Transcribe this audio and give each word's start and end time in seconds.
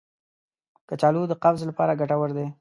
کچالو 0.89 1.21
د 1.27 1.33
قبض 1.43 1.61
لپاره 1.69 1.97
ګټور 2.01 2.29
دی. 2.37 2.45